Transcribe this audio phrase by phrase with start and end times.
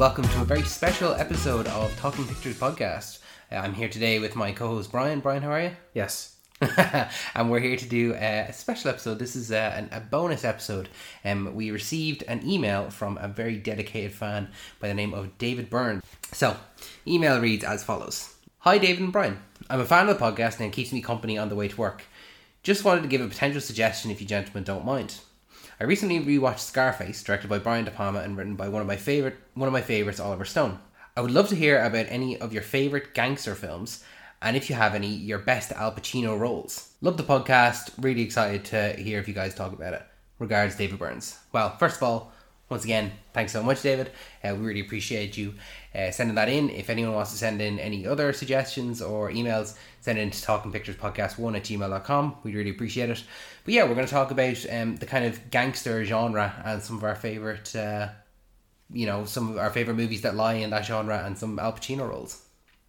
[0.00, 3.18] welcome to a very special episode of Talking Pictures podcast.
[3.52, 5.20] Uh, I'm here today with my co-host Brian.
[5.20, 5.70] Brian, how are you?
[5.92, 6.36] Yes.
[7.34, 9.18] and we're here to do uh, a special episode.
[9.18, 10.88] This is uh, an, a bonus episode.
[11.22, 14.48] Um, we received an email from a very dedicated fan
[14.80, 16.02] by the name of David Byrne.
[16.32, 16.56] So,
[17.06, 19.42] email reads as follows: Hi, David and Brian.
[19.68, 21.76] I'm a fan of the podcast and it keeps me company on the way to
[21.76, 22.04] work.
[22.62, 25.20] Just wanted to give a potential suggestion if you gentlemen don't mind.
[25.80, 28.96] I recently rewatched Scarface, directed by Brian De Palma and written by one of my
[28.96, 30.78] favorite one of my favorites, Oliver Stone.
[31.16, 34.04] I would love to hear about any of your favorite gangster films,
[34.42, 36.92] and if you have any, your best Al Pacino roles.
[37.00, 37.92] Love the podcast.
[37.96, 40.02] Really excited to hear if you guys talk about it.
[40.38, 41.38] Regards, David Burns.
[41.50, 42.30] Well, first of all,
[42.70, 44.12] once again, thanks so much, David.
[44.44, 45.54] Uh, we really appreciate you
[45.94, 46.70] uh, sending that in.
[46.70, 50.38] If anyone wants to send in any other suggestions or emails, send it in to
[50.38, 52.36] talkingpicturespodcast1 at gmail.com.
[52.44, 53.24] We'd really appreciate it.
[53.64, 56.96] But yeah, we're going to talk about um, the kind of gangster genre and some
[56.96, 58.08] of our favourite, uh,
[58.92, 61.72] you know, some of our favourite movies that lie in that genre and some Al
[61.72, 62.40] Pacino roles.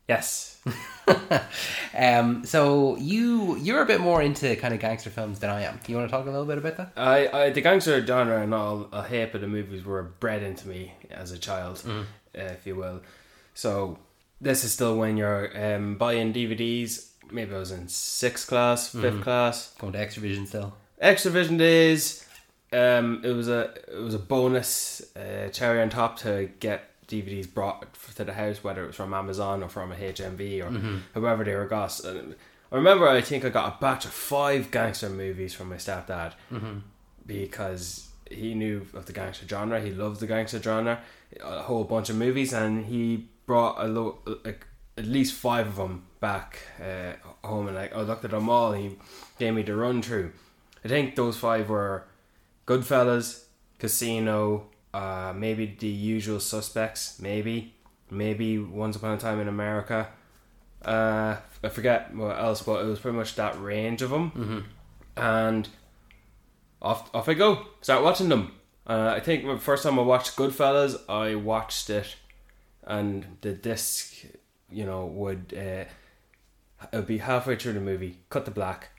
[0.07, 0.59] Yes.
[1.97, 5.79] um, so you you're a bit more into kind of gangster films than I am.
[5.87, 6.91] You want to talk a little bit about that?
[6.97, 10.67] I, I the gangster genre and all a heap of the movies were bred into
[10.67, 12.01] me as a child, Mm-hmm.
[12.37, 13.01] uh, if you will.
[13.53, 13.99] So
[14.39, 17.07] this is still when you're um, buying DVDs.
[17.31, 19.21] Maybe I was in sixth class, 5th Mm-hmm.
[19.21, 19.73] class.
[19.79, 20.73] Going to Xtra-vision still.
[21.01, 22.25] Xtra-vision days.
[22.73, 27.51] Um, it was a it was a bonus uh, cherry on top to get DVDs
[27.53, 30.69] brought to the house, whether it was from Amazon or from a HMV or
[31.13, 31.99] whoever they were got.
[32.03, 32.35] And
[32.71, 36.33] I remember, I think I got a batch of five gangster movies from my stepdad
[37.25, 39.79] because he knew of the gangster genre.
[39.81, 41.01] He loved the gangster genre,
[41.43, 44.65] a whole bunch of movies, and he brought a lo- like
[44.97, 47.13] at least five of them back uh,
[47.47, 47.67] home.
[47.67, 48.97] And like I looked at them all, he
[49.39, 50.31] gave me the run through.
[50.83, 52.05] I think those five were
[52.67, 53.43] Goodfellas,
[53.79, 57.73] Casino, uh, maybe The Usual Suspects, maybe,
[58.09, 60.09] maybe Once Upon a Time in America.
[60.83, 64.31] Uh, I forget what else, but it was pretty much that range of them.
[64.31, 64.59] Mm-hmm.
[65.17, 65.69] And
[66.81, 67.67] off off I go.
[67.81, 68.53] Start watching them.
[68.87, 72.15] Uh, I think the first time I watched Goodfellas, I watched it,
[72.83, 74.25] and the disc,
[74.71, 75.85] you know, would uh,
[76.91, 78.89] it would be halfway through the movie, cut the black,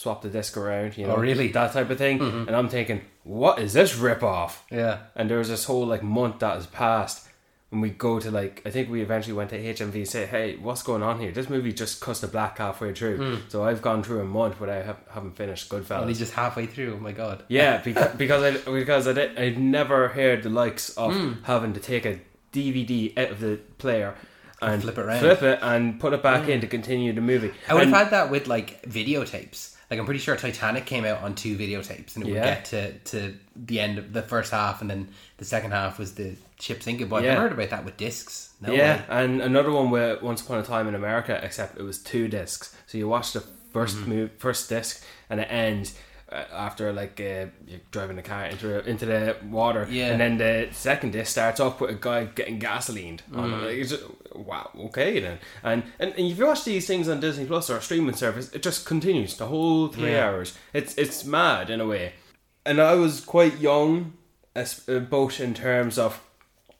[0.00, 1.48] swap the disc around, you oh, know, Oh, really?
[1.48, 2.18] that type of thing.
[2.18, 2.46] Mm-hmm.
[2.48, 4.64] And I'm thinking, what is this rip off?
[4.70, 4.98] Yeah.
[5.14, 7.26] And there was this whole like month that has passed.
[7.72, 10.56] and we go to like, I think we eventually went to HMV and say, "Hey,
[10.56, 11.30] what's going on here?
[11.30, 13.38] This movie just cuts the black halfway through." Mm.
[13.52, 16.00] So I've gone through a month without have, haven't finished Goodfellas.
[16.00, 16.94] Only just halfway through.
[16.96, 17.44] Oh my god.
[17.60, 18.50] Yeah, because because I
[18.80, 21.32] because I did, I'd never heard the likes of Hmm.
[21.44, 22.18] having to take a
[22.52, 24.16] DVD out of the player
[24.60, 25.20] and flip it around.
[25.20, 26.48] flip it and put it back mm.
[26.48, 27.52] in to continue the movie.
[27.68, 29.76] I would And- have had that with like videotapes.
[29.90, 32.92] Like I'm pretty sure Titanic came out on two videotapes, and it would get to,
[32.92, 35.08] to the end of the first half, and then
[35.38, 37.08] the second half was the ship sinking.
[37.08, 38.52] But I've never heard about that with discs.
[38.60, 39.04] No yeah, way.
[39.08, 42.74] and another one where Once Upon a Time in America, except it was two discs.
[42.86, 44.08] So you watch the 1st Mm-hmm.
[44.10, 45.96] move, first disc, and it ends
[46.32, 50.08] after like uh, you're driving the car into into the water, Yeah.
[50.12, 53.20] and then the second disc starts off with a guy getting gasoline.
[53.30, 53.62] Mm.
[53.66, 54.02] Like, just,
[54.34, 55.38] wow, okay then.
[55.62, 58.52] And, and and if you watch these things on Disney Plus or a streaming service,
[58.52, 60.28] it just continues the whole three Yeah.
[60.28, 60.56] hours.
[60.72, 62.12] It's it's mad in a way.
[62.64, 64.12] And I was quite young,
[64.54, 66.20] as, uh, both in terms of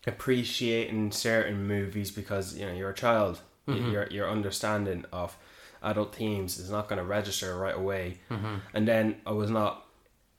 [0.06, 3.40] appreciating certain movies because you know you're a child.
[3.66, 5.36] Y- Your your understanding of
[5.82, 8.56] adult themes is not going to register right away, mm-hmm.
[8.74, 9.86] and then I was not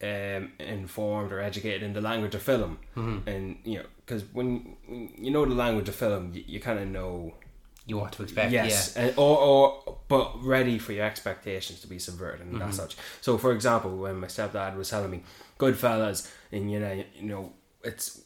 [0.01, 3.27] um, informed or educated in the language of film, mm-hmm.
[3.27, 6.79] and you know because when when you know the language of film, you, you kind
[6.79, 7.33] of know
[7.87, 11.97] You want to expect, yes, and, or or but ready for your expectations to be
[11.97, 12.71] subverted and that mm-hmm.
[12.71, 12.95] such.
[13.21, 15.23] So, for example, when my stepdad was telling me
[15.57, 17.53] Goodfellas, and you know, you know,
[17.83, 18.21] it's.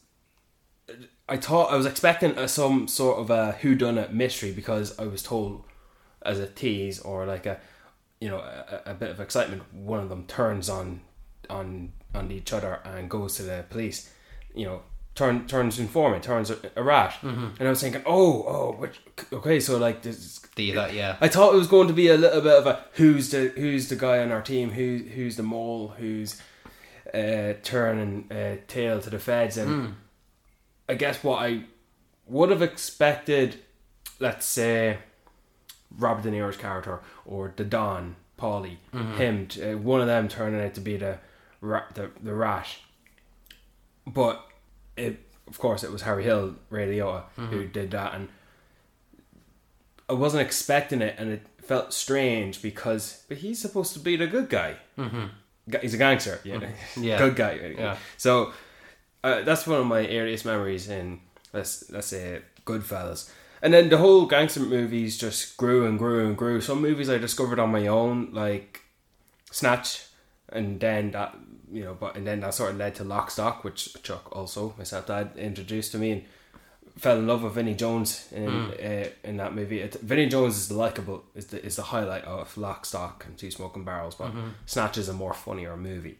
[1.27, 5.23] I thought I was expecting a, some sort of a whodunit mystery because I was
[5.23, 5.63] told
[6.25, 7.59] as a tease or like a,
[8.19, 9.63] you know, a, a bit of excitement.
[9.73, 11.01] One of them turns on,
[11.49, 14.11] on on each other and goes to the police.
[14.53, 14.81] You know,
[15.15, 17.15] turn turns informant, turns a, a rat,
[17.59, 18.99] and I was thinking, oh, oh, which,
[19.33, 20.39] okay, so like this.
[20.55, 21.17] Do you yeah.
[21.19, 23.89] I thought it was going to be a little bit of a who's the who's
[23.89, 26.41] the guy on our team, who who's the mole, who's
[27.13, 29.95] uh, turning uh, tail to the feds, and
[30.87, 31.63] I guess what I
[32.27, 33.59] would have expected,
[34.19, 34.99] let's say,
[35.97, 38.77] Robert De Niro's character or the Don, Paulie,
[39.17, 41.19] him, uh, one of them turning out to be the
[41.61, 42.67] ra- the the rat,
[44.05, 44.45] but
[44.97, 48.29] it of course it was Harry Hill, Ray Liotta, who did that, and
[50.09, 54.27] I wasn't expecting it, and it felt strange because but he's supposed to be the
[54.27, 54.75] good guy.
[54.97, 55.25] Mm-hmm.
[55.81, 56.59] He's a gangster, yeah,
[56.99, 57.17] Yeah.
[57.17, 57.73] good guy.
[57.77, 57.97] Yeah.
[58.17, 58.53] So
[59.23, 61.21] uh, that's one of my earliest memories in
[61.53, 63.31] let's let's say Goodfellas,
[63.65, 66.61] and then the whole gangster movies just grew and grew and grew.
[66.61, 68.81] Some movies I discovered on my own, like
[69.49, 70.05] Snatch,
[70.49, 71.35] and then that
[71.71, 74.75] you know, but and then that sort of led to Lock Stock, which Chuck also
[74.77, 76.23] my stepdad introduced to me and
[76.95, 79.79] fell in love with Vinnie Jones in uh, in that movie.
[79.79, 83.35] It, Vinnie Jones is the likable is the is the highlight of Lock Stock and
[83.35, 84.31] Two Smoking Barrels, but
[84.67, 86.19] Snatch is a more funnier movie.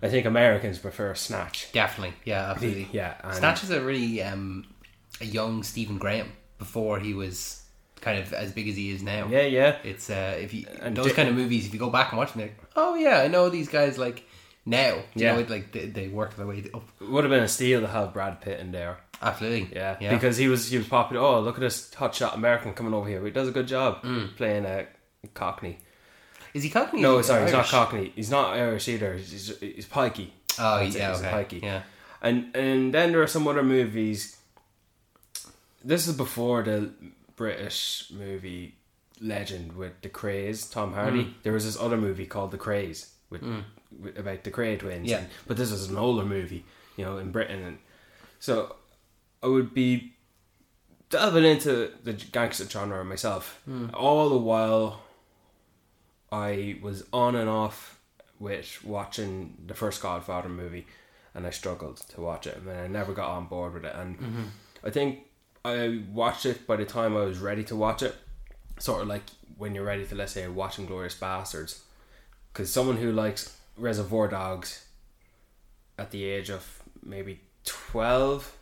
[0.00, 1.70] I think Americans prefer Snatch.
[1.72, 2.88] Definitely, yeah, absolutely.
[2.90, 4.64] Yeah, and Snatch is a really um,
[5.20, 7.62] a young Stephen Graham before he was
[8.00, 9.26] kind of as big as he is now.
[9.28, 9.76] yeah, yeah.
[9.84, 12.18] It's uh, if you And those di- kind of movies, if you go back and
[12.18, 14.24] watch them, like, oh yeah, I know these guys like
[14.64, 14.98] now.
[15.14, 15.36] Yeah.
[15.36, 16.82] You know, like they, they work their way up.
[17.00, 18.98] It would have been a steal to have Brad Pitt in there.
[19.22, 19.74] Absolutely.
[19.74, 20.12] Yeah, yeah.
[20.12, 21.22] because he was he was popular.
[21.24, 23.24] Oh, look at this hotshot American coming over here.
[23.24, 24.36] He does a good job Mm.
[24.36, 24.86] playing a
[25.34, 25.78] Cockney.
[26.54, 27.00] is he Cockney?
[27.00, 28.12] No, Or sorry, he's not Cockney.
[28.14, 29.14] He's not Irish either.
[29.14, 30.28] He's, he's, he's pikey.
[30.58, 31.30] Oh, yeah, he's okay.
[31.30, 31.62] pikey.
[31.62, 31.82] Yeah.
[32.22, 34.35] And and then there are some other movies.
[35.86, 36.90] This is before the
[37.36, 38.74] British movie
[39.20, 41.24] legend with the Krays, Tom Hardy.
[41.24, 41.34] Mm.
[41.44, 43.62] There was this other movie called The Krays with, mm.
[44.02, 45.08] with about the Kray twins.
[45.08, 45.18] Yeah.
[45.18, 46.64] And- but this was an older movie,
[46.96, 47.78] you know, in Britain, and
[48.40, 48.74] so
[49.42, 50.14] I would be
[51.08, 53.62] delving into the gangster genre myself.
[53.68, 53.94] Mm.
[53.94, 55.02] All the while,
[56.32, 58.00] I was on and off
[58.40, 60.86] with watching the first Godfather movie,
[61.32, 62.56] and I struggled to watch it.
[62.56, 64.42] and I never got on board with it, and mm-hmm.
[64.82, 65.25] I think
[65.66, 68.14] I watched it by the time I was ready to watch it.
[68.78, 69.22] Sort of like
[69.58, 71.82] when you're ready to, let's say, watch Glorious Bastards,
[72.52, 74.86] because someone who likes Reservoir Dogs
[75.98, 78.56] at the age of maybe twelve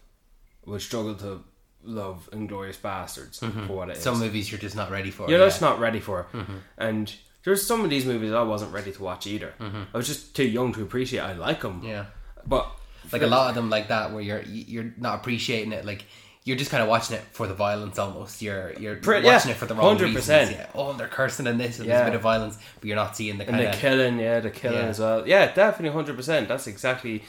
[0.66, 1.42] would struggle to
[1.82, 3.68] love Inglourious Basterds for mm-hmm.
[3.68, 4.02] what it is.
[4.02, 5.28] Some movies you're just not ready for.
[5.28, 5.46] You're yeah.
[5.46, 6.20] just not ready for.
[6.20, 6.36] it.
[6.36, 6.56] Mm-hmm.
[6.78, 7.14] And
[7.44, 9.52] there's some of these movies I wasn't ready to watch either.
[9.60, 9.82] Mm-hmm.
[9.92, 11.20] I was just too young to appreciate.
[11.20, 12.06] I like them, Yeah.
[12.46, 12.70] but
[13.12, 16.04] Like a lot of them like that where you're you're not appreciating it like
[16.44, 18.42] you're just kind of watching it for the violence almost.
[18.42, 20.14] You're you're Pre- watching yeah, it for the wrong 100%.
[20.14, 20.50] reasons.
[20.52, 20.66] Yeah.
[20.74, 23.38] Oh, they're cursing and this and there's a bit of violence, but you're not seeing
[23.38, 24.88] the and kind the of killing, yeah, the killing Yeah.
[24.88, 25.26] as well.
[25.26, 26.48] Yeah, definitely hundred percent.
[26.48, 27.22] That's exactly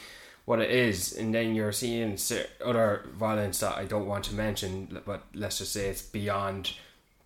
[0.44, 1.12] what it is.
[1.16, 2.18] And then you're seeing
[2.64, 6.72] other violence that I don't want to mention, but let's just say it's beyond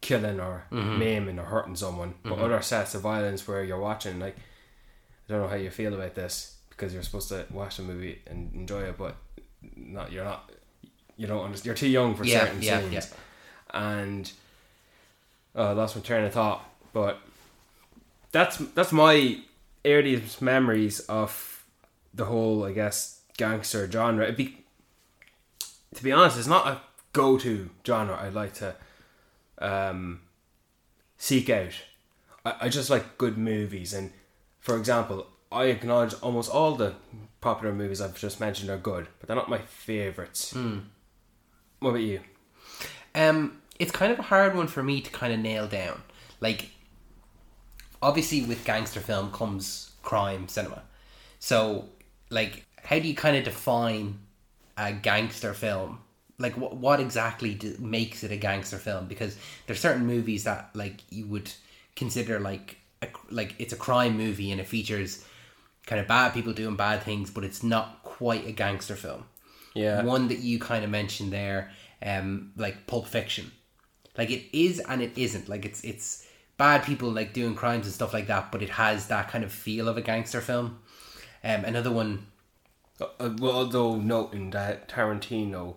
[0.00, 0.98] killing or Mm-hmm.
[0.98, 2.14] maiming or hurting someone.
[2.22, 5.92] But other sets of violence where you're watching, like, I don't know how you feel
[5.94, 9.16] about this because you're supposed to watch the movie and enjoy it, but
[9.76, 10.50] not you're not.
[11.20, 11.66] You don't understand.
[11.66, 13.04] You're too young for Yeah, certain yeah, scenes, yeah.
[13.98, 14.32] and
[15.54, 16.64] I lost my train of thought.
[16.94, 17.18] But
[18.32, 19.38] that's that's my
[19.84, 21.62] earliest memories of
[22.14, 24.24] the whole, I guess, gangster genre.
[24.24, 24.64] It'd be,
[25.94, 26.80] to be honest, it's not a
[27.12, 28.74] go-to genre I'd like to
[29.58, 30.22] um,
[31.18, 31.74] seek out.
[32.46, 34.10] I, I just like good movies, and
[34.60, 36.94] for example, I acknowledge almost all the
[37.42, 40.54] popular movies I've just mentioned are good, but they're not my favorites.
[41.80, 42.20] What about you?
[43.14, 46.02] Um, it's kind of a hard one for me to kind of nail down.
[46.40, 46.68] Like,
[48.02, 50.82] obviously, with gangster film comes crime cinema.
[51.38, 51.86] So,
[52.28, 54.18] like, how do you kind of define
[54.76, 56.00] a gangster film?
[56.38, 59.06] Like, what what exactly do, makes it a gangster film?
[59.08, 59.36] Because
[59.66, 61.50] there's certain movies that like you would
[61.96, 65.24] consider like a, like it's a crime movie and it features
[65.86, 69.24] kind of bad people doing bad things, but it's not quite a gangster film
[69.74, 70.02] Yeah.
[70.02, 71.70] one that you kind of mentioned there,
[72.04, 73.52] um, like Pulp Fiction.
[74.18, 75.48] Like it is and it isn't.
[75.48, 79.06] Like it's it's bad people like doing crimes and stuff like that, but it has
[79.06, 80.78] that kind of feel of a gangster film.
[81.42, 82.26] Um, another one,
[83.00, 85.76] Uh, well, although noting that Tarantino,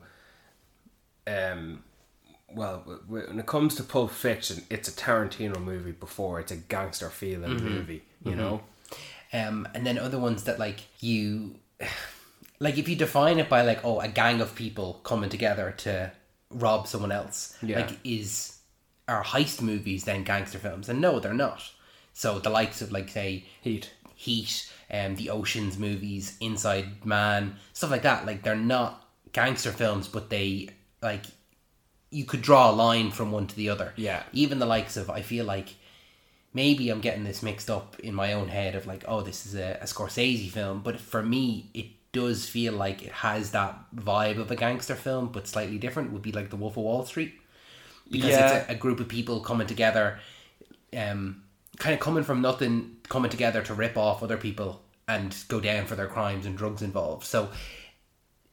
[1.25, 1.83] um,
[2.53, 7.09] well, when it comes to Pulp Fiction, it's a Tarantino movie before it's a gangster
[7.09, 8.03] feeling movie.
[8.25, 8.62] You know,
[9.31, 11.55] um, and then other ones that like you,
[12.63, 16.12] like if you define it by like oh a gang of people coming together to
[16.50, 17.79] rob someone else, Yeah.
[17.82, 18.58] like is
[19.08, 20.88] are heist movies then gangster films?
[20.89, 21.62] And no, they're not.
[22.13, 23.91] So the likes of like say Heat.
[24.15, 28.25] Heat, um, the Ocean's movies, Inside Man, stuff like that.
[28.25, 30.70] Like they're not gangster films, but they
[31.01, 31.25] like
[32.12, 33.91] you could draw a line from one to the other.
[33.98, 34.24] Yeah.
[34.32, 35.70] Even the likes of I feel like
[36.53, 39.55] maybe I'm getting this mixed up in my own head of like, oh, this is
[39.55, 44.38] a, a Scorsese film, but for me it does feel like it has that vibe
[44.39, 46.12] of a gangster film, but slightly different.
[46.13, 47.34] Would be like The Wolf of Wall Street
[48.10, 48.58] because Yeah.
[48.58, 50.20] it's a, a group of people coming together,
[50.96, 51.43] um,
[51.77, 55.86] kind of coming from nothing, coming together to rip off other people and go down
[55.86, 57.25] for their crimes and drugs involved.
[57.25, 57.50] So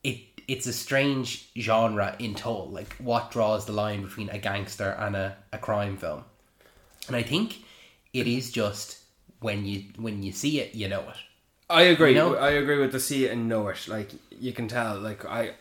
[0.03, 2.69] it it's a strange genre in total.
[2.71, 6.25] Like what draws the line between a gangster and a, a crime film,
[7.07, 7.59] and I think
[8.13, 8.99] it is just
[9.41, 11.17] when you when you see it, you know it.
[11.71, 12.11] I agree.
[12.11, 12.35] You know?
[12.35, 13.89] I agree with the see it and know it.
[13.89, 14.99] Like you can tell.
[14.99, 15.55] Like I,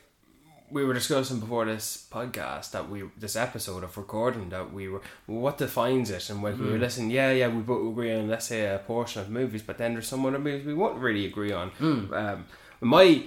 [0.72, 5.02] we were discussing before this podcast that we this episode of recording that we were
[5.26, 6.82] what defines it and when we were mm.
[6.82, 9.94] listening yeah yeah we both agree on let's say a portion of movies but then
[9.94, 12.12] there's some other movies we won't really agree on mm.
[12.14, 12.46] um,
[12.82, 13.24] my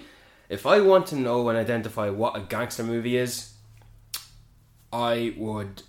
[0.49, 3.55] if I want to know and identify what a gangster movie is
[4.93, 5.83] I would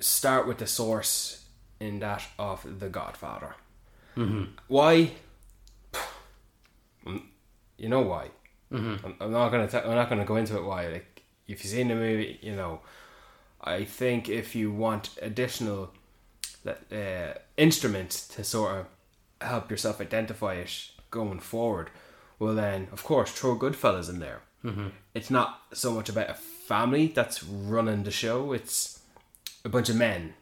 [0.00, 1.44] start with the source
[1.78, 3.54] in that of The Godfather
[4.16, 4.44] mm-hmm.
[4.68, 5.12] why
[7.06, 7.22] Mm,
[7.76, 8.30] you know why
[8.74, 9.06] Mm-hmm.
[9.06, 11.72] I'm, I'm not gonna t- I'm not gonna go into it why like if you've
[11.72, 12.80] seen the movie you know
[13.60, 15.92] I think if you want additional
[16.66, 18.86] uh, instruments to sort of
[19.40, 21.90] help yourself identify it going forward
[22.38, 24.88] well then of course throw Goodfellas in there mm-hmm.
[25.14, 29.02] it's not so much about a family that's running the show it's
[29.64, 30.34] a bunch of men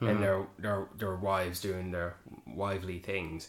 [0.00, 2.14] and their their their wives doing their
[2.46, 3.48] wively things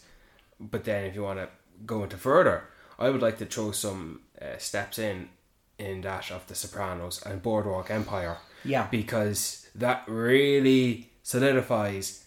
[0.60, 1.48] but then if you want to
[1.86, 2.66] go into further,
[3.00, 5.30] I would like to throw some uh, steps in
[5.78, 8.38] in that of The Sopranos and Boardwalk Empire.
[8.64, 8.88] Yeah.
[8.92, 12.24] Because that really solidifies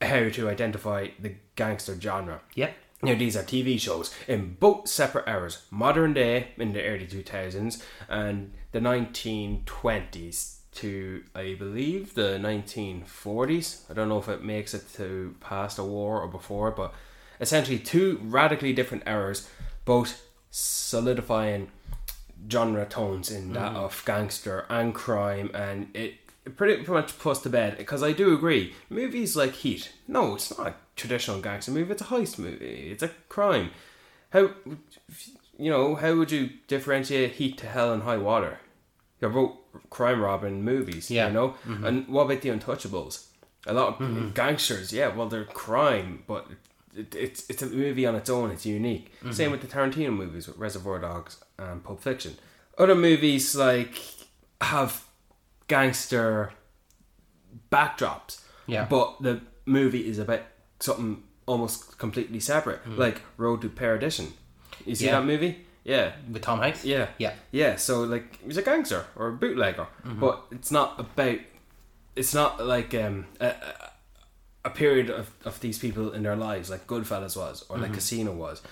[0.00, 2.40] how to identify the gangster genre.
[2.54, 2.74] Yep.
[3.02, 7.82] Now, these are TV shows in both separate eras modern day in the early 2000s
[8.08, 13.88] and the 1920s to, I believe, the 1940s.
[13.90, 16.92] I don't know if it makes it to past the war or before, but
[17.40, 19.48] essentially two radically different eras,
[19.84, 21.70] both solidifying
[22.50, 23.76] genre tones in that mm-hmm.
[23.76, 26.14] of gangster and crime, and it
[26.56, 28.74] pretty much puts to bed because I do agree.
[28.88, 31.92] Movies like Heat, no, it's not a traditional gangster movie.
[31.92, 32.90] It's a heist movie.
[32.90, 33.70] It's a crime.
[34.30, 34.50] How
[35.58, 38.60] you know how would you differentiate Heat to Hell and High Water?
[39.20, 39.56] They're both
[39.90, 41.10] crime robbing movies.
[41.10, 41.28] Yeah.
[41.28, 41.48] you know.
[41.66, 41.84] Mm-hmm.
[41.84, 43.26] And what about the Untouchables?
[43.66, 44.30] A lot of mm-hmm.
[44.30, 45.14] gangsters, yeah.
[45.14, 46.46] Well, they're crime, but
[46.98, 48.50] it, it's it's a movie on its own.
[48.50, 49.12] It's unique.
[49.18, 49.32] Mm-hmm.
[49.32, 52.36] Same with the Tarantino movies with Reservoir Dogs and Pulp Fiction.
[52.76, 54.00] Other movies like
[54.60, 55.04] have
[55.68, 56.52] gangster
[57.70, 58.42] backdrops.
[58.66, 58.86] Yeah.
[58.88, 60.42] But the movie is about
[60.80, 62.98] something almost completely separate, mm.
[62.98, 64.32] like Road to Perdition.
[64.84, 65.20] You see Yeah.
[65.20, 65.64] that movie?
[65.84, 66.12] Yeah.
[66.30, 66.84] With Tom Hanks.
[66.84, 67.08] Yeah.
[67.18, 67.34] Yeah.
[67.50, 70.20] Yeah, so like he's a gangster or a bootlegger, mm-hmm.
[70.20, 71.38] but it's not about.
[72.14, 73.54] It's not like um, a,
[74.68, 78.32] a- period of, of these people in their lives, like Goodfellas was, or like Casino
[78.32, 78.62] was.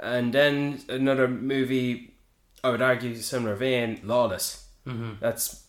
[0.00, 2.14] And then another movie,
[2.62, 4.66] I would argue, similar vein, Lawless.
[4.86, 5.12] Mm-hmm.
[5.20, 5.64] That's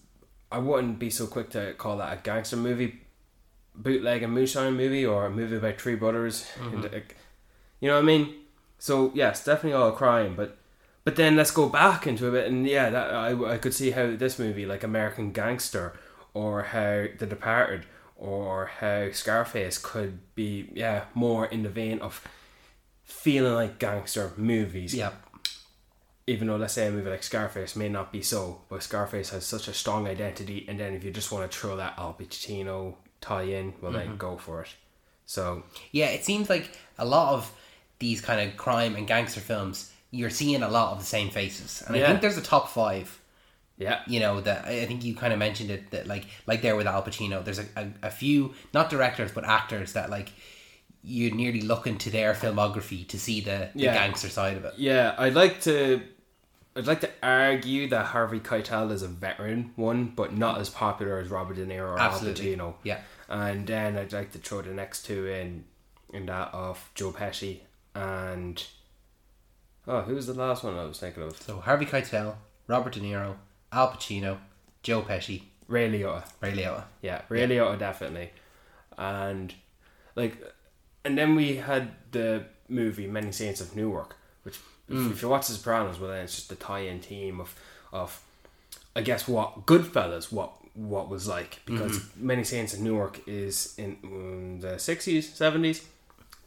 [0.52, 3.02] I wouldn't be so quick to call that a gangster movie,
[3.76, 6.46] bootleg and moonshine movie, or a movie about three brothers.
[6.62, 7.18] And, like,
[7.80, 8.34] you know what I mean?
[8.78, 10.58] So yes, definitely all crime, but
[11.04, 13.92] but then let's go back into a bit, and yeah, that I, I could see
[13.92, 15.94] how this movie, like American Gangster,
[16.34, 22.26] or how The Departed, or how Scarface, could be yeah more in the vein of
[23.04, 24.94] feeling like gangster movies.
[24.94, 25.12] Yeah.
[26.28, 29.46] Even though let's say a movie like Scarface may not be so, but Scarface has
[29.46, 32.96] such a strong identity, and then if you just want to throw that Al Pacino
[33.22, 34.18] tie in, well then mm-hmm.
[34.18, 34.70] go for it.
[35.28, 37.52] So Yeah, it seems like a lot of
[38.00, 41.84] these kind of crime and gangster films, you're seeing a lot of the same faces,
[41.86, 43.20] and I think there's a top five.
[43.78, 46.76] Yeah, You know that I think you kind of mentioned it that like like there
[46.76, 50.32] with Al Pacino, there's a, a, a few not directors but actors that like
[51.04, 53.94] you nearly look into their filmography to see the, the Yeah.
[53.94, 54.74] gangster side of it.
[54.78, 56.02] Yeah, I'd like to.
[56.78, 61.20] I'd like to argue that Harvey Keitel is a veteran one, but not as popular
[61.20, 62.54] as Robert De Niro or Absolutely.
[62.54, 62.74] Al Pacino.
[62.84, 63.00] Yeah.
[63.30, 65.64] And then I'd like to throw the next two in,
[66.14, 67.60] in that of Joe Pesci
[67.96, 68.62] and
[69.88, 71.42] oh, who was the last one I was thinking of?
[71.42, 72.36] So Harvey Keitel,
[72.68, 73.36] Robert De Niro,
[73.76, 74.38] Al Pacino,
[74.82, 76.24] Joe Pesci, Ray Liotta.
[76.42, 76.86] Ray Liotta.
[77.02, 78.32] Yeah, Ray Liotta definitely,
[78.98, 79.54] and
[80.16, 80.38] like,
[81.04, 84.56] and then we had the movie Many Saints of Newark, which
[84.88, 87.54] if, if you watch The Sopranos, well, then it's just the tie-in team of
[87.92, 88.22] of,
[88.96, 93.98] I guess what Goodfellas what what was like because Many Saints of Newark is in
[94.04, 95.86] um, the sixties seventies.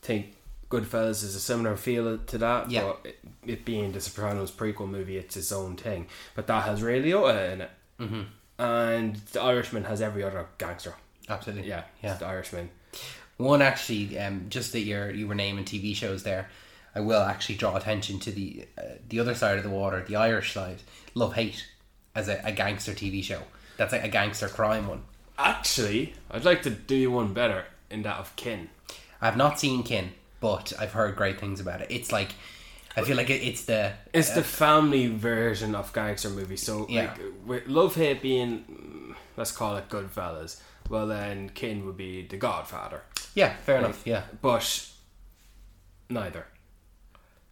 [0.00, 0.34] Think
[0.70, 2.82] Goodfellas is a similar feel to that, Yeah.
[2.82, 6.06] but it, it being the Sopranos prequel movie, it's its own thing.
[6.34, 7.70] But that has Ray Liotta in it.
[8.00, 8.22] Mm-hmm.
[8.62, 10.94] And The Irishman has every other gangster.
[11.28, 11.68] Absolutely.
[11.68, 12.14] Yeah, Yeah.
[12.14, 12.70] The Irishman.
[13.36, 16.48] One actually, um, just that you're you were naming TV shows there,
[16.94, 20.16] I will actually draw attention to the uh, the other side of the water, the
[20.16, 20.82] Irish side,
[21.14, 21.64] Love Hate,
[22.16, 23.42] as a, a gangster TV show.
[23.76, 25.04] That's like a gangster crime one.
[25.38, 28.70] Actually, I'd like to do you one better in that of Kin.
[29.20, 30.10] I've not seen Kin,
[30.40, 31.88] but I've heard great things about it.
[31.90, 32.34] It's like,
[32.96, 36.62] I feel like it, it's the It's the uh, family version of gangster movies.
[36.62, 37.02] So, Yeah.
[37.12, 42.36] like, with Love Hate being, let's call it Goodfellas, well, then Kin would be The
[42.36, 43.02] Godfather.
[43.34, 44.02] yeah, fair Like, enough.
[44.06, 44.88] Yeah, But
[46.08, 46.46] neither.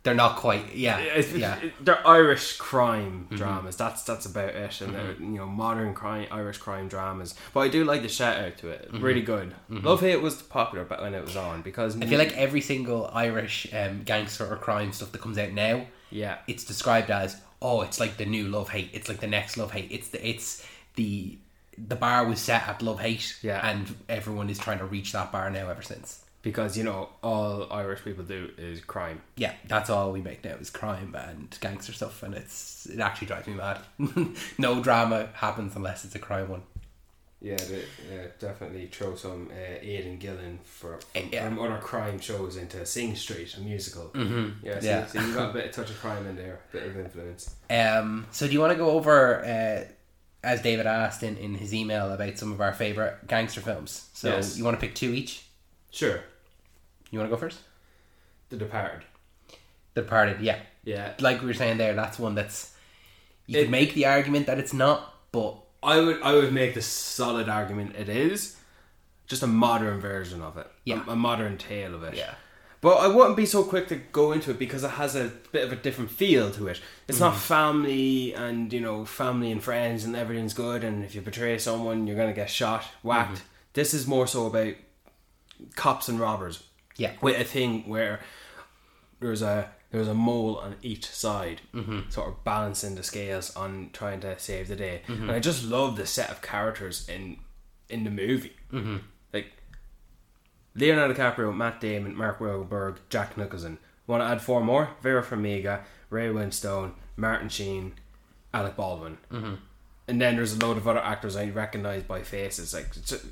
[0.07, 0.73] They're not quite.
[0.73, 1.59] Yeah, It's- yeah.
[1.59, 3.35] it- they're Irish crime mm-hmm.
[3.35, 3.77] dramas.
[3.77, 5.33] That's that's about it, and they're mm-hmm.
[5.35, 7.35] you know modern crime Irish crime dramas.
[7.53, 8.87] But I do like the shout out to it.
[8.87, 9.05] Mm-hmm.
[9.05, 9.55] Really good.
[9.69, 13.11] Love Hate was popular back when it was on because I feel like every single
[13.13, 17.83] Irish um, gangster or crime stuff that comes out now, yeah it's described as oh,
[17.83, 18.91] it's like the new Love Hate.
[18.93, 19.91] It's like the next Love Hate.
[19.91, 21.37] It's the it's the
[21.77, 23.67] the bar was set at Love Hate, Yeah.
[23.69, 26.23] and everyone is trying to reach that bar now ever since.
[26.47, 29.21] Because you know all Irish people do is crime.
[29.37, 33.27] Yeah, that's all we make now is crime and gangster stuff, and it's it actually
[33.27, 33.81] drives me mad.
[34.59, 36.63] no drama happens unless it's a crime one.
[37.43, 41.45] Yeah, they, yeah, definitely throw some uh, Aidan Gillen for, Eh, yeah.
[41.45, 44.05] from other crime shows into Sing Street, a musical.
[44.15, 44.65] Mm-hmm.
[44.67, 45.07] Yeah, so, Yeah.
[45.07, 47.55] so you got a bit of touch of crime in there, bit of influence.
[47.69, 49.85] Um, so do you want to go over, uh,
[50.43, 54.09] as David asked in, in his email, about some of our favorite gangster films?
[54.15, 54.57] So Yes.
[54.57, 55.45] you want to pick two each?
[55.91, 56.21] Sure,
[57.11, 57.61] You want to go first?
[58.49, 59.03] The Departed.
[59.95, 60.59] The Departed, yeah.
[60.85, 62.73] Yeah, Like we were saying there, that's one that's
[63.47, 66.75] you It- could make the argument that it's not, but I would I would make
[66.75, 68.57] the solid argument it is
[69.27, 70.69] just a modern version of it.
[70.85, 71.03] Yeah.
[71.07, 72.15] a, a modern tale of it.
[72.15, 72.35] Yeah.
[72.81, 75.65] But I wouldn't be so quick to go into it because it has a bit
[75.65, 76.81] of a different feel to it.
[77.09, 77.41] It's not mm-hmm.
[77.41, 82.07] family and you know family and friends and everything's good and if you betray someone
[82.07, 83.39] you're gonna get shot, whacked.
[83.39, 83.47] Mm-hmm.
[83.73, 84.75] This is more so about
[85.75, 86.63] cops and robbers.
[86.97, 87.13] Yeah.
[87.21, 88.21] with a thing where
[89.21, 91.61] there's a there's a mole on each side,
[92.11, 95.03] sort of balancing the scales on trying to save the day.
[95.09, 97.39] And I just love the set of characters in
[97.89, 98.57] in the movie.
[98.73, 98.97] Mm-hmm.
[99.33, 99.53] Like
[100.75, 103.79] Leonardo DiCaprio, Matt Damon, Mark Wahlberg, Jack Nicholson.
[104.07, 104.91] Want to add four more?
[105.03, 107.95] Vera Farmiga, Ray Winstone, Martin Sheen,
[108.53, 109.19] Alec Baldwin.
[109.33, 109.55] Mm-hmm.
[110.09, 112.73] And then there's a load of other actors I recognise by faces.
[112.75, 113.27] Like, it's-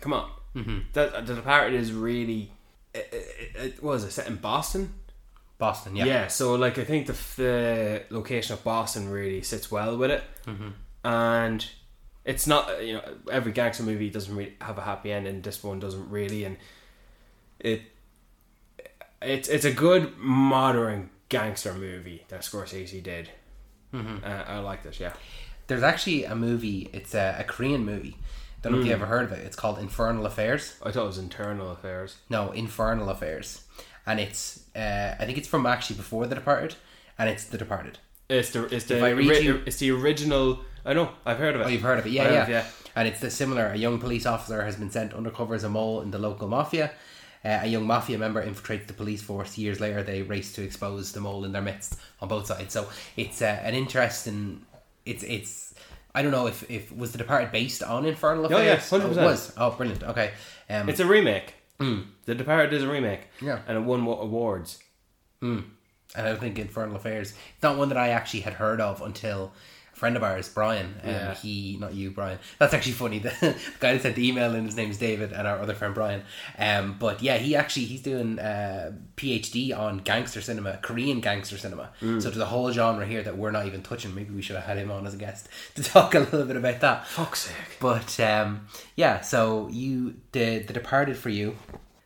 [0.00, 0.78] come on, mm-hmm.
[0.94, 2.50] that the Departed is really.
[2.94, 4.94] It, it, it, was it set in Boston?
[5.58, 6.04] Boston, yeah.
[6.04, 6.26] Yeah.
[6.28, 10.68] so like I think the the location of Boston really sits well with it, Mm-hmm.
[11.04, 11.66] and
[12.24, 15.62] it's not you know every gangster movie doesn't really have a happy end, and this
[15.62, 16.56] one doesn't really, and
[17.60, 17.82] it
[19.22, 23.30] it's it's a good modern gangster movie that Scorsese did.
[23.92, 24.24] Mm-hmm.
[24.24, 25.12] Uh, I like this, yeah.
[25.66, 28.16] There's actually a movie, it's a, a Korean movie.
[28.64, 29.44] Don't know if you ever heard of it.
[29.44, 30.76] It's called Infernal Affairs.
[30.82, 32.16] I thought it was internal affairs.
[32.28, 33.62] No, Infernal Affairs.
[34.06, 36.74] And it's, uh, I think it's from actually before The Departed,
[37.18, 37.98] and it's The Departed.
[38.28, 40.60] It's the it's the If I read ori- you- it's the original.
[40.84, 41.64] I know I've heard of it.
[41.64, 42.38] Oh, you've heard of it, yeah, I yeah.
[42.40, 42.64] have, yeah.
[42.96, 43.66] And it's the similar.
[43.66, 46.90] A young police officer has been sent undercover as a mole in the local mafia.
[47.44, 49.58] Uh, a young mafia member infiltrates the police force.
[49.58, 52.72] Years later, they race to expose the mole in their midst on both sides.
[52.72, 54.64] So it's uh, an interesting.
[55.04, 55.74] It's it's.
[56.14, 58.60] I don't know if if was the Departed based on Infernal Affairs.
[58.60, 59.16] Oh, yeah, Affairs.
[59.16, 59.24] 100%.
[59.24, 59.52] was.
[59.56, 60.02] Oh, brilliant.
[60.04, 60.30] Okay.
[60.70, 61.54] Um, It's a remake.
[61.78, 63.22] The Departed is a remake.
[63.42, 63.60] Yeah.
[63.66, 64.78] and it won what awards.
[65.42, 65.64] Mm.
[66.16, 67.32] And I don't think Infernal Affairs.
[67.54, 69.52] It's not one that I actually had heard of until
[69.94, 70.94] friend of ours, Brian.
[71.02, 71.34] Um, Yeah.
[71.34, 72.38] He, not you, Brian.
[72.58, 73.18] That's actually funny.
[73.20, 75.94] The, the guy that sent the email and his name's David, and our other friend
[75.94, 76.22] Brian.
[76.58, 81.90] Um, but yeah, he actually he's doing a PhD on gangster cinema, Korean gangster cinema.
[82.00, 82.20] Mm.
[82.22, 84.14] So there's a whole genre here that we're not even touching.
[84.14, 86.56] Maybe we should have had him on as a guest to talk a little bit
[86.56, 87.06] about that.
[87.06, 87.78] Fuck's sake.
[87.80, 91.56] But um, yeah, so you the the Departed for you.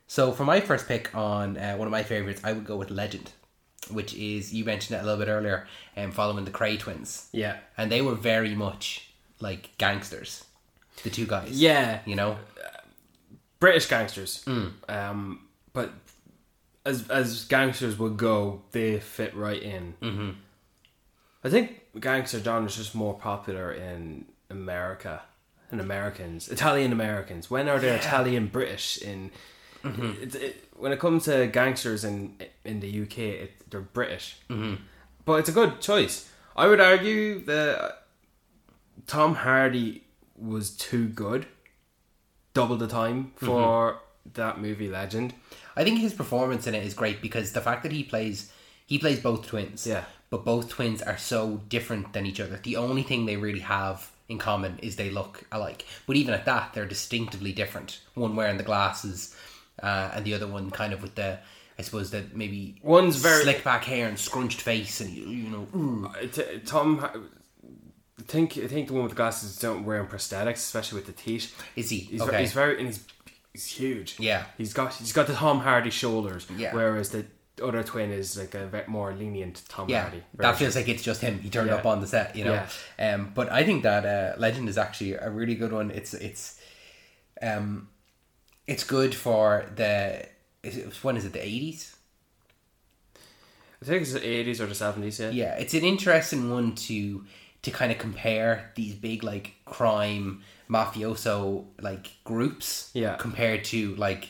[0.07, 2.89] So for my first pick on uh, one of my favorites, I would go with
[2.89, 3.31] Legend,
[3.91, 7.27] which is you mentioned it a little bit earlier, and um, following the Kray twins.
[7.31, 7.57] Yeah.
[7.77, 10.43] and they were very much like gangsters,
[11.03, 11.51] the two guys.
[11.59, 11.99] Yeah.
[12.05, 12.37] you know.
[13.59, 14.45] British gangsters.
[14.87, 15.41] Um,
[15.73, 15.91] but
[16.85, 19.95] as as gangsters would go, they fit right in.
[20.01, 20.29] Mm-hmm.
[21.43, 25.21] I think gangster genre is just more popular in America
[25.71, 27.49] and Americans, Italian Americans.
[27.51, 29.31] When are there Italian British in?
[29.83, 34.37] It, it, when it comes to gangsters in in the UK, it, they're British.
[34.49, 34.75] Mm-hmm.
[35.25, 36.31] But it's a good choice.
[36.55, 38.05] I would argue that
[39.07, 40.03] Tom Hardy
[40.35, 41.45] was too good,
[42.53, 43.99] double the time for
[44.33, 45.33] that movie Legend.
[45.75, 48.51] I think his performance in it is great because the fact that he plays
[48.85, 49.85] he plays both twins.
[49.85, 50.05] Yeah.
[50.29, 52.59] But both twins are so different than each other.
[52.61, 55.85] The only thing they really have in common is they look alike.
[56.05, 57.99] But even at that, they're distinctively different.
[58.13, 59.35] One wearing the glasses,
[59.81, 61.39] uh, and the other one kind of with the
[61.77, 65.67] I suppose that maybe One's very- slick back hair and scrunched face, and you, know.
[65.73, 66.33] mm.
[66.33, 66.99] T- Tom,
[68.19, 71.13] I think I think the one with the glasses don't wearing prosthetics, especially with the
[71.13, 71.55] teeth.
[71.75, 72.31] Is he He's, okay?
[72.31, 73.05] very, he's very and he's
[73.53, 74.17] he's huge.
[74.19, 74.43] Yeah.
[74.57, 76.45] he's got he's got the Tom Hardy shoulders.
[76.57, 76.73] Yeah.
[76.75, 77.25] whereas the
[77.63, 80.23] other twin is like a bit more lenient Tom yeah, Hardy.
[80.35, 81.39] that feels like it's just him.
[81.39, 81.75] He turned Yeah.
[81.75, 82.61] up on the set, you know.
[82.97, 83.13] Yeah.
[83.13, 85.91] Um, but I think that uh, Legend is actually a really good one.
[85.91, 86.59] It's it's,
[87.41, 87.87] um,
[88.69, 90.25] it's good for the.
[90.63, 91.33] Is it, when is it?
[91.33, 91.95] The eighties.
[93.81, 95.19] I think it's the eighties or the seventies.
[95.19, 95.29] Yeah.
[95.29, 97.25] Yeah, it's an interesting one to
[97.61, 102.91] to kind of compare these big like crime mafioso like groups.
[102.93, 103.15] Yeah.
[103.15, 104.29] Compared to like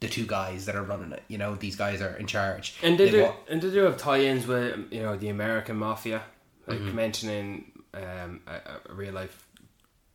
[0.00, 1.22] the two guys that are running it.
[1.28, 2.76] You know, these guys are in charge.
[2.82, 5.76] And they They've do, all- and they do have tie-ins with you know the American
[5.76, 6.22] mafia,
[6.66, 6.94] like Mm-hmm.
[6.96, 9.46] mentioning um, a, a real life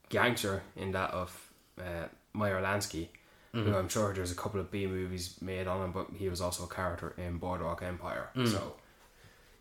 [0.10, 3.08] gangster in that of uh, Meyer Lansky,
[3.56, 3.74] Mm-hmm.
[3.74, 6.66] I'm sure there's a couple of B movies made on him, but he was also
[6.66, 8.30] a character in Boardwalk Empire.
[8.36, 8.48] Mm.
[8.48, 8.74] So,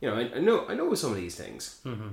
[0.00, 1.80] you know, I, I know I know some of these things.
[1.84, 2.08] Mm-hmm.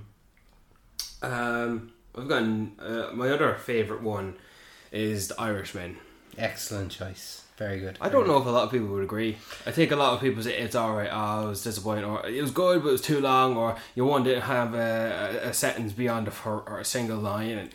[1.23, 4.35] Um, I've gotten uh, my other favorite one
[4.91, 5.97] is The Irishman.
[6.37, 7.45] excellent choice.
[7.57, 7.97] Very good.
[8.01, 9.37] I don't know if a lot of people would agree.
[9.67, 11.09] I think a lot of people say it's all right.
[11.11, 14.03] Oh, it was disappointing, or it was good, but it was too long, or you
[14.03, 17.69] wanted to have a, a, sentence beyond a, or a single line, and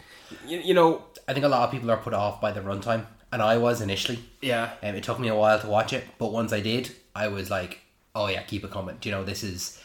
[0.45, 3.07] you, you know, I think a lot of people are put off by the runtime,
[3.33, 4.19] and I was initially.
[4.41, 7.29] yeah, Um, it took me a while to watch it, but once I did, I
[7.29, 7.81] was like,
[8.15, 9.81] "Oh yeah, keep it coming." Do you know this is?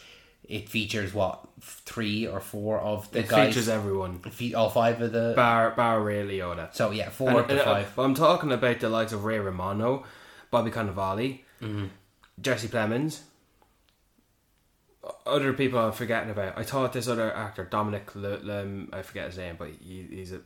[0.48, 3.28] It features what three or four of the guys.
[3.28, 3.48] it guys.
[3.48, 5.32] features everyone, fe- all five of the.
[5.36, 6.74] bar bar Ray Liotta.
[6.74, 7.98] so yeah, four And, and, uh, five.
[7.98, 10.04] I'm talking about the likes of Ray Romano,
[10.50, 11.86] Bobby Cannavale, Mm-hmm.
[12.40, 13.20] Jesse Plemons.
[15.26, 16.56] Other people I'm forgetting about.
[16.56, 20.40] I thought this other actor, Dominic, I forget his name, but he, he's a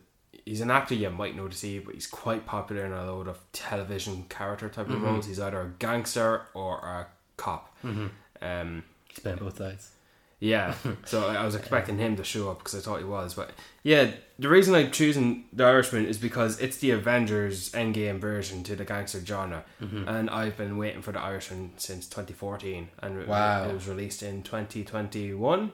[0.45, 3.27] he's an actor you might know to see, but he's quite popular in a load
[3.27, 4.95] of television character type Mm-hmm.
[4.95, 5.27] of roles.
[5.27, 7.75] He's either a gangster or a cop.
[7.83, 8.07] Mm-hmm.
[8.41, 9.91] Um, He's been both sides.
[10.39, 13.33] yeah, so I was expecting him to show up because I thought he was.
[13.33, 13.49] But
[13.83, 18.75] yeah, the reason I'm choosing The Irishman is because it's the Avengers Endgame version to
[18.75, 20.07] the gangster genre, Mm-hmm.
[20.07, 23.67] and I've been waiting for The Irishman since 2014, and Wow.
[23.69, 25.71] it was released in 2021.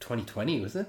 [0.00, 0.88] 2020 was it?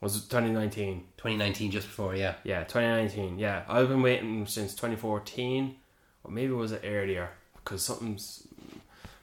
[0.00, 1.04] Was it 2019?
[1.16, 2.14] 2019, just before.
[2.14, 2.34] Yeah.
[2.44, 3.38] Yeah, 2019.
[3.38, 5.76] Yeah, I've been waiting since 2014,
[6.24, 7.30] or maybe was it earlier?
[7.56, 8.46] Because something's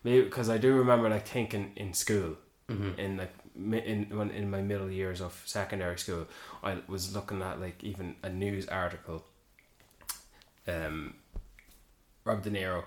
[0.03, 2.37] maybe because I do remember like thinking in school,
[2.97, 6.27] in like in when in my middle years of secondary school,
[6.63, 9.23] I was looking at like even a news article.
[10.67, 11.15] Um,
[12.23, 12.83] Rob De Niro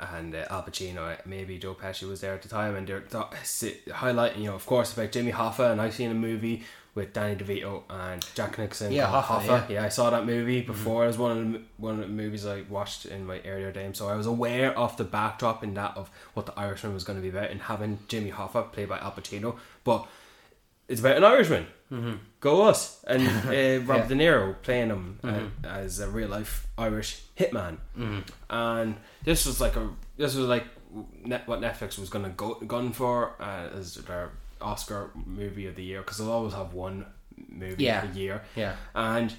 [0.00, 3.84] and uh, Al Pacino, maybe Joe Pesci was there at the time, and they're th-
[3.88, 7.36] highlighting, you know, of course, about Jimmy Hoffa, and I've seen a movie with Danny
[7.36, 8.92] DeVito and Jack Nicholson.
[8.92, 11.04] Yeah, called Hoffa, yeah, I saw that movie before.
[11.04, 13.96] It was one of the one of the movies I watched in my earlier days,
[13.96, 17.18] so I was aware of the backdrop in that of what the Irishman was going
[17.18, 20.06] to be about, and having Jimmy Hoffa played by Al Pacino, but
[20.88, 21.66] it's about an Irishman.
[21.90, 22.12] Mm-hmm.
[22.40, 24.06] Go us and uh, Rob Yeah.
[24.08, 27.76] De Niro playing him uh, as a real life Irish hitman,
[28.50, 30.64] and this was like a this was like
[31.24, 35.76] net, what Netflix was going to go gun for uh, as their Oscar movie of
[35.76, 37.04] the year because they'll always have one
[37.48, 38.10] movie Yeah.
[38.10, 38.76] a year, Yeah.
[38.94, 39.34] and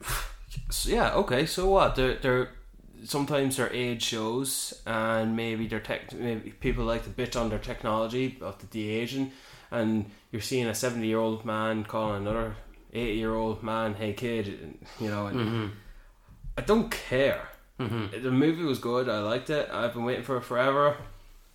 [0.70, 1.46] so, yeah, okay.
[1.46, 1.94] So what?
[1.96, 2.48] They're they're
[3.04, 6.12] sometimes they're age shows, and maybe they're tech.
[6.12, 9.32] Maybe people like to bitch on their technology of the de-aging,
[9.70, 12.56] and you're seeing a seventy year old man calling another
[12.92, 15.26] eighty year old man, "Hey kid," you know.
[15.26, 15.72] And
[16.56, 17.48] I don't care.
[17.78, 19.08] The movie was good.
[19.08, 19.68] I liked it.
[19.70, 20.96] I've been waiting for it forever.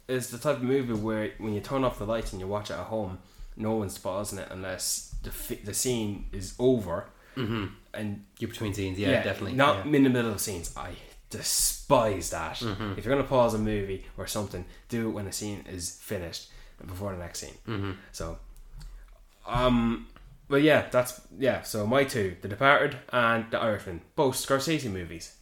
[0.07, 2.69] It's the type of movie where when you turn off the lights and you watch
[2.69, 3.19] it at home,
[3.55, 7.05] no one's pausing it unless the fi- the scene is over.
[7.37, 7.65] Mm-hmm.
[7.93, 8.99] And You're between scenes.
[8.99, 9.53] Yeah, definitely.
[9.53, 9.81] Not yeah.
[9.83, 9.95] Mm-hmm.
[9.95, 10.73] in the middle of scenes.
[10.77, 10.91] I
[11.29, 12.61] despise that.
[12.61, 16.49] If you're gonna pause a movie or something, do it when the scene is finished
[16.87, 17.53] before the next scene.
[17.67, 17.91] Mm-hmm.
[18.11, 18.37] So,
[19.47, 20.07] um,
[20.47, 21.61] but yeah, that's yeah.
[21.63, 25.35] So my two, The Departed and The Irishman, both Scorsese movies.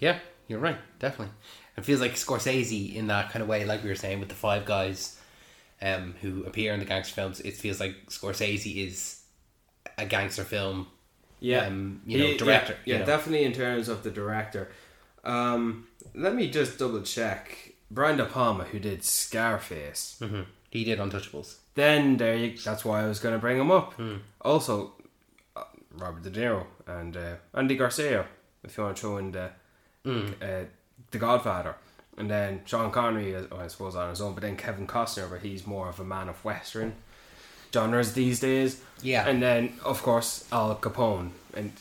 [0.00, 0.18] Yeah,
[0.48, 0.78] you're right.
[0.98, 1.34] Definitely.
[1.76, 4.34] It feels like Scorsese in that kind of way, like we were saying with the
[4.34, 5.18] five guys
[5.82, 7.40] um, who appear in the gangster films.
[7.40, 9.20] It feels like Scorsese is
[9.98, 10.86] a gangster film.
[11.42, 13.06] Um, you know, He- director, Yeah, yeah, know.
[13.06, 14.72] definitely in terms of the director.
[15.22, 17.74] Um, let me just double check.
[17.90, 20.16] Brian De Palma, who did Scarface.
[20.20, 20.42] Mm-hmm.
[20.76, 21.56] He did Untouchables.
[21.74, 22.56] Then there you.
[22.68, 23.94] That's why I was going to bring him up.
[23.94, 24.16] Hmm.
[24.40, 24.92] Also,
[25.56, 25.64] uh,
[26.02, 28.26] Robert De Niro and uh, Andy Garcia.
[28.64, 29.50] If you want to throw in the
[30.04, 30.26] Hmm.
[30.40, 30.64] uh,
[31.12, 31.74] the Godfather,
[32.18, 34.34] and then Sean Connery, uh, I suppose on his own.
[34.34, 36.94] But then Kevin Costner, but he's more of a man of Western
[37.72, 38.80] genres these days.
[39.02, 39.28] Yeah.
[39.28, 41.72] And then of course Al Capone, and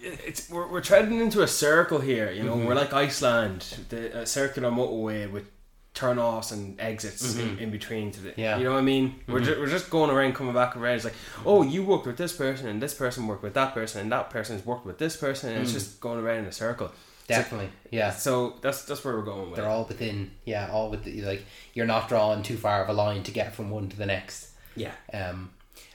[0.00, 2.30] it's we're, we're treading into a circle here.
[2.32, 2.66] You know, Mm-hmm.
[2.66, 5.46] we're like Iceland, the a circular motorway with
[5.94, 8.40] turn-offs and exits in, in between to the Mm-hmm.
[8.40, 8.50] Yeah.
[8.52, 8.60] Mm-hmm.
[8.60, 11.04] you know what I mean we're, just, we're just going around coming back around it's
[11.04, 14.10] like oh you worked with this person and this person worked with that person and
[14.10, 15.62] that person's worked with this person and Mm.
[15.64, 16.90] it's just going around in a circle
[17.28, 17.70] Definitely.
[17.90, 18.10] Yeah.
[18.10, 19.68] so that's that's where we're going with They're it.
[19.68, 23.22] all within, yeah, all with the, like, you're not drawing too far of a line
[23.22, 24.48] to get from one to the next.
[24.76, 25.50] yeah Um,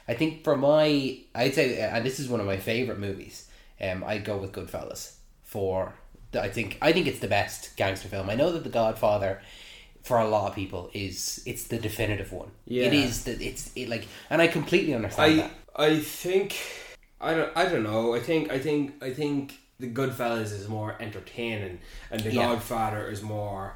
[0.07, 3.49] I think for my, I'd say, and this is one of my favorite movies.
[3.81, 5.93] Um, I'd go with Goodfellas for.
[6.33, 8.29] I think I think it's the best gangster film.
[8.29, 9.41] I know that The Godfather,
[10.07, 12.49] for a lot of people is it's the definitive one.
[12.65, 12.85] Yeah.
[12.85, 15.51] It is that it's it like, and I completely understand I that.
[15.75, 16.55] I think
[17.19, 18.15] I don't I don't know.
[18.15, 22.47] I think I think I think the Goodfellas is more entertaining, and the Yeah.
[22.47, 23.75] Godfather is more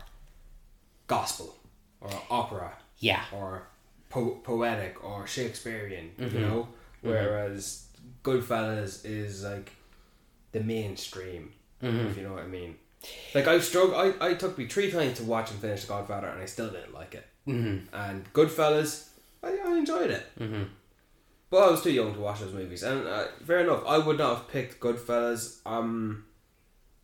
[1.08, 1.56] gospel
[2.00, 3.68] or opera Yeah, or
[4.10, 6.12] po- poetic or Shakespearean.
[6.18, 6.36] Mm-hmm.
[6.36, 6.68] You know,
[7.02, 7.88] whereas
[8.24, 9.72] Goodfellas is like
[10.54, 11.54] the mainstream.
[11.84, 12.08] Mm-hmm.
[12.08, 12.76] If you know what I mean.
[13.34, 13.96] Like I struggled.
[13.96, 16.70] I, I took me three times to watch and finish The Godfather, and I still
[16.70, 17.26] didn't like it.
[17.48, 17.96] Mm-hmm.
[17.96, 19.08] And Goodfellas,
[19.44, 20.26] I, I enjoyed it.
[20.40, 20.64] Mm-hmm.
[21.50, 23.84] But I was too young to watch those movies, and uh, fair enough.
[23.86, 25.60] I would not have picked Goodfellas.
[25.66, 26.26] Um,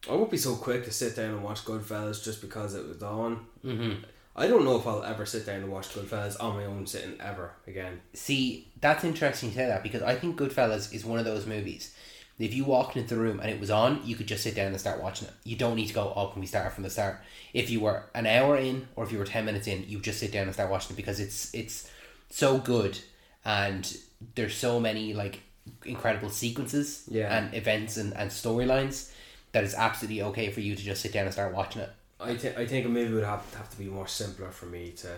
[0.10, 3.04] I won't be so quick to sit down and watch Goodfellas just because it was
[3.04, 3.46] on.
[3.66, 4.04] Mm-hmm.
[4.38, 7.20] I don't know if I'll ever sit down and watch Goodfellas on my own sitting
[7.20, 8.02] ever again.
[8.14, 11.96] See, that's interesting to say that because I think Goodfellas is one of those movies.
[12.39, 14.67] If you walked into the room and it was on, you could just sit down
[14.67, 15.34] and start watching it.
[15.43, 17.19] You don't need to go, oh, can we start from the start?
[17.54, 20.19] If you were an hour in or if you were 10 minutes in, you just
[20.19, 21.89] sit down and start watching it because it's it's
[22.30, 23.00] so good
[23.43, 23.97] and
[24.36, 25.41] there's so many like
[25.86, 27.36] incredible sequences Yeah.
[27.36, 29.12] and events and, and storylines
[29.54, 31.89] that it's absolutely okay for you to just sit down and start watching it.
[32.19, 34.91] I, th- I think a movie would have, have to be more simpler for me
[34.97, 35.10] to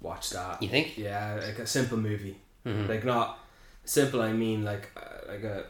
[0.00, 0.62] watch that.
[0.62, 0.96] You think?
[0.98, 2.36] Yeah, like a simple movie.
[2.64, 3.38] Like not
[3.84, 4.22] simple.
[4.22, 5.64] I mean like uh, like a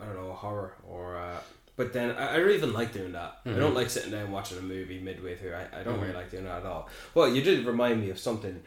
[0.00, 1.16] I don't know horror or.
[1.16, 1.38] Uh,
[1.76, 3.38] but then I, I don't even like doing that.
[3.46, 5.54] I don't like sitting down and watching a movie midway through.
[5.54, 6.88] I, I don't really like doing that at all.
[7.14, 8.62] Well, you did remind me of something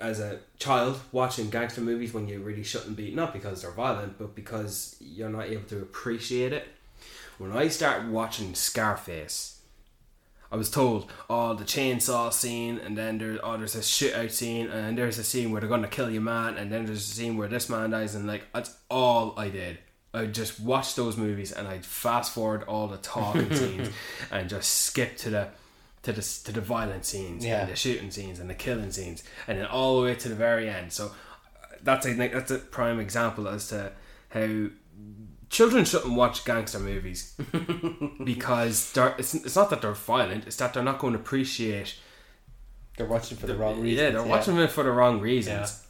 [0.00, 4.16] as a child watching gangster movies when you really shouldn't be not because they're violent
[4.18, 6.68] but because you're not able to appreciate it
[7.38, 9.60] when i started watching scarface
[10.52, 14.68] i was told oh the chainsaw scene and then there, oh, there's a shootout scene
[14.68, 17.36] and there's a scene where they're gonna kill your man and then there's a scene
[17.36, 19.78] where this man dies and like that's all i did
[20.14, 23.90] I just watched those movies and I'd fast forward all the talking scenes
[24.30, 25.48] and just skip to the
[26.02, 27.60] to the to the violent scenes Yeah.
[27.62, 30.34] and the shooting scenes and the killing scenes, and then all the way to the
[30.34, 30.92] very end.
[30.92, 31.10] So
[31.82, 33.92] that's a that's a prime example as to
[34.30, 34.68] how
[35.50, 37.34] children shouldn't watch gangster movies
[38.24, 41.96] because they're, it's, it's not that they're violent; it's that they're not going to appreciate.
[42.96, 44.00] They're watching for the wrong reasons.
[44.00, 45.84] Yeah, they're watching it for the wrong reasons.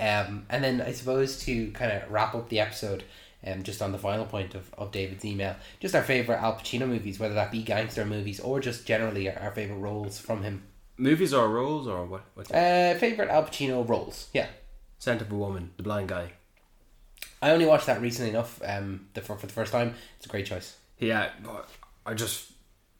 [0.00, 3.02] Um, and then I suppose to kind of wrap up the episode,
[3.46, 6.88] um, just on the final point of, of David's email, just our favourite Al Pacino
[6.88, 10.64] movies, whether that be gangster movies or just generally our, our favourite roles from him.
[10.96, 12.24] Movies or roles or what?
[12.34, 12.52] What?
[12.52, 14.48] Uh, favourite Al Pacino roles, yeah.
[14.98, 16.32] Scent of a Woman, The Blind Guy.
[17.40, 19.94] I only watched that recently enough um, the, for, for the first time.
[20.16, 20.76] It's a great choice.
[20.98, 21.68] Yeah, but
[22.04, 22.50] I just,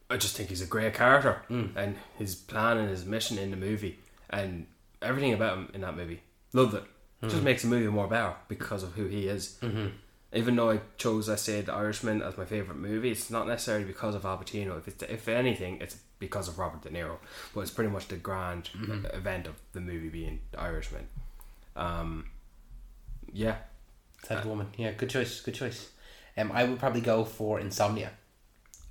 [0.09, 1.42] I just think he's a great character,
[1.74, 3.98] and his plan and his mission in the movie,
[4.31, 4.66] and
[5.03, 6.22] everything about him in that movie,
[6.53, 6.85] loved it.
[7.29, 9.59] Just makes the movie more better because of who he is.
[9.61, 9.88] Mm-hmm.
[10.33, 13.85] Even though I chose, I said, The Irishman as my favorite movie, it's not necessarily
[13.87, 14.77] because of Al Pacino.
[14.79, 17.17] If it's, if anything, it's because of Robert De Niro.
[17.55, 18.69] But it's pretty much the grand
[19.14, 21.07] event of the movie being The Irishman.
[21.77, 22.27] Um,
[23.33, 23.57] yeah,
[24.23, 24.67] Type of woman.
[24.77, 25.41] Yeah, good choice.
[25.41, 25.91] Good choice.
[26.37, 28.11] Um, I would probably go for Insomnia.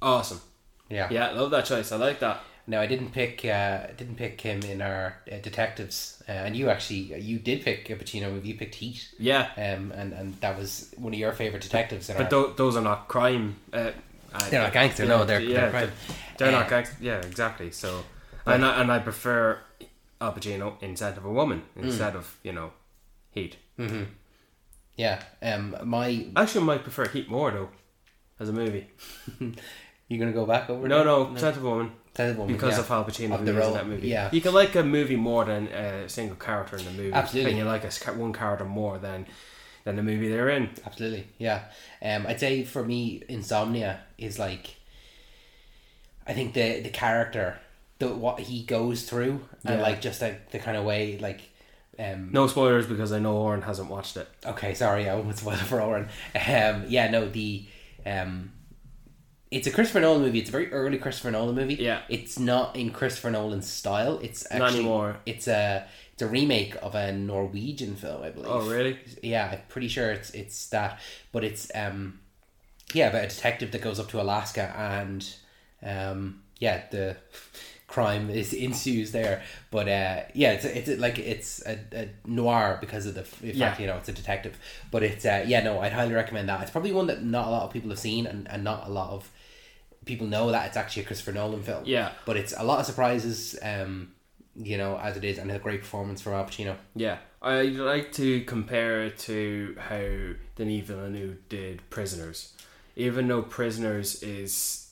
[0.02, 0.41] awesome.
[0.89, 1.08] Yeah.
[1.12, 1.91] Yeah, love that choice.
[1.91, 2.41] I like that.
[2.69, 3.45] No, I didn't pick.
[3.45, 7.89] Uh, didn't pick him in our uh, detectives, uh, and you actually you did pick
[7.89, 8.49] a Pacino movie.
[8.49, 9.08] You picked Heat.
[9.17, 12.08] Yeah, Um, and, and that was one of your favorite detectives.
[12.10, 13.56] But our, those are not crime.
[13.71, 13.91] Uh,
[14.34, 15.91] uh, They're not gangster, no, they're- they're crime.
[16.38, 16.97] They're not Uh, gangster.
[16.99, 17.71] Yeah, exactly.
[17.71, 18.03] So,
[18.45, 19.60] and I, and I prefer
[20.19, 22.17] Al Pacino in Scent of a Woman instead Mm.
[22.17, 22.73] of you know
[23.32, 23.56] Heat.
[24.97, 25.21] yeah.
[25.41, 27.69] Um, my Actually, I might prefer Heat more though,
[28.41, 28.88] as a movie.
[30.10, 30.86] you gonna go back over?
[30.88, 31.06] No, there?
[31.06, 32.80] no, Scent of a Woman Tell the woman, because yeah.
[32.80, 34.08] of Al Pacino Of the role, that movie.
[34.08, 34.32] yeah.
[34.34, 37.13] you can like a movie more than a single character in the movie.
[37.13, 37.51] Absolutely.
[37.51, 39.27] and you like a one character more than
[39.84, 40.71] than the movie they're in.
[40.84, 41.65] Absolutely, yeah.
[42.01, 44.77] Um, I'd say for me, Insomnia is like,
[46.25, 47.60] I think the the character,
[47.99, 51.41] the what he goes through, and like just like the kind of way, like,
[51.99, 54.27] um, No spoilers because I know Oren hasn't watched it.
[54.43, 56.08] Okay, sorry, I won't spoil it for Oren.
[56.36, 57.63] Um, yeah, no, the
[58.08, 58.53] um,
[59.51, 60.39] it's a Christopher Nolan movie.
[60.39, 61.75] It's a very early Christopher Nolan movie.
[61.75, 62.01] Yeah.
[62.10, 64.19] it's not in Christopher Nolan's style.
[64.21, 65.17] It's actually not anymore.
[65.25, 68.49] It's a it's a remake of a Norwegian film, I believe.
[68.49, 68.97] Oh, really?
[69.21, 70.99] Yeah, I'm pretty sure it's it's that,
[71.31, 72.19] but it's um,
[72.93, 75.27] yeah, about a detective that goes up to Alaska and
[75.83, 77.15] um, yeah, the
[77.88, 79.43] crime is ensues there.
[79.71, 83.77] But uh, yeah, it's it's like it's a, a noir because of the fact Yeah.
[83.79, 84.57] you know it's a detective.
[84.91, 86.62] But it's uh, yeah, no, I'd highly recommend that.
[86.63, 88.89] It's probably one that not a lot of people have seen and, and not a
[88.89, 89.31] lot of
[90.08, 91.84] people know that it's actually a Christopher Nolan film.
[91.86, 92.12] Yeah.
[92.26, 93.58] but it's a lot of surprises.
[93.62, 94.13] Um,
[94.56, 96.76] you know, as it is, and a great performance from Al Pacino.
[96.96, 102.54] Yeah, I like to compare it to how Denis Villeneuve did Prisoners.
[102.96, 104.91] Even though Prisoners is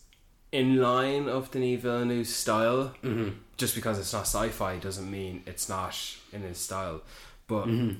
[0.52, 2.94] in line of Denis Villeneuve's style.
[3.04, 3.30] Mm-hmm.
[3.58, 5.98] Just because it's not sci-fi doesn't mean it's not
[6.32, 7.02] in his style.
[7.48, 8.00] But Mm-hmm.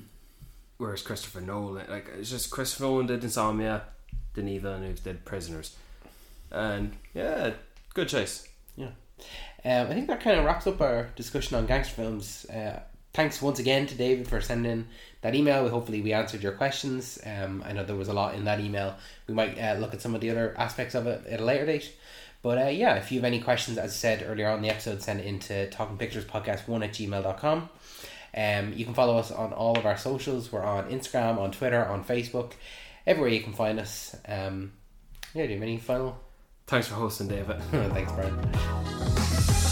[0.76, 3.82] whereas Christopher Nolan, like it's just Christopher Nolan did Insomnia,
[4.34, 5.74] Denis Villeneuve did Prisoners,
[6.50, 7.52] and yeah,
[7.94, 8.48] good choice.
[8.76, 8.90] Yeah.
[9.64, 12.44] Um, I think that kind of wraps up our discussion on gangster films.
[12.46, 12.80] Uh,
[13.14, 14.86] thanks once again to David for sending
[15.22, 15.68] that email.
[15.68, 17.18] Hopefully, we answered your questions.
[17.24, 18.96] Um, I know there was a lot in that email.
[19.26, 21.66] We might uh, look at some of the other aspects of it at a later
[21.66, 21.92] date.
[22.42, 25.02] But uh, yeah, if you have any questions, as I said earlier on the episode,
[25.02, 27.68] send it into Talking Pictures Podcast 1 at gmail.com.
[28.36, 30.52] Um, you can follow us on all of our socials.
[30.52, 32.52] We're on Instagram, on Twitter, on Facebook,
[33.06, 34.14] everywhere you can find us.
[34.28, 34.74] Um,
[35.34, 36.18] yeah, do you have any final?
[36.66, 37.60] Thanks for hosting, David.
[37.70, 39.65] Thanks, Brian.